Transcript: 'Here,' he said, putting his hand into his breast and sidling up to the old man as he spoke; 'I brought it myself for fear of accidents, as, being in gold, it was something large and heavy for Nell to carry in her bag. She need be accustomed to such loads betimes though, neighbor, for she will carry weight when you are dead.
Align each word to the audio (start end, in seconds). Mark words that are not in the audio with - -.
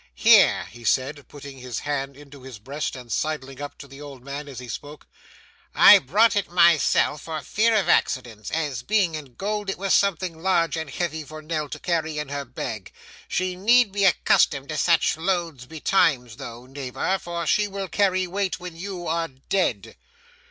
'Here,' 0.15 0.65
he 0.65 0.83
said, 0.83 1.27
putting 1.27 1.59
his 1.59 1.77
hand 1.81 2.17
into 2.17 2.41
his 2.41 2.57
breast 2.57 2.95
and 2.95 3.11
sidling 3.11 3.61
up 3.61 3.77
to 3.77 3.87
the 3.87 4.01
old 4.01 4.23
man 4.23 4.47
as 4.47 4.57
he 4.57 4.67
spoke; 4.67 5.05
'I 5.75 5.99
brought 5.99 6.35
it 6.35 6.49
myself 6.49 7.21
for 7.21 7.39
fear 7.43 7.75
of 7.75 7.87
accidents, 7.87 8.49
as, 8.49 8.81
being 8.81 9.13
in 9.13 9.35
gold, 9.35 9.69
it 9.69 9.77
was 9.77 9.93
something 9.93 10.41
large 10.41 10.75
and 10.75 10.89
heavy 10.89 11.23
for 11.23 11.43
Nell 11.43 11.69
to 11.69 11.77
carry 11.77 12.17
in 12.17 12.29
her 12.29 12.45
bag. 12.45 12.91
She 13.27 13.55
need 13.55 13.91
be 13.91 14.03
accustomed 14.05 14.69
to 14.69 14.77
such 14.77 15.17
loads 15.17 15.67
betimes 15.67 16.37
though, 16.37 16.65
neighbor, 16.65 17.19
for 17.19 17.45
she 17.45 17.67
will 17.67 17.87
carry 17.87 18.25
weight 18.25 18.59
when 18.59 18.75
you 18.75 19.05
are 19.05 19.27
dead. 19.27 19.95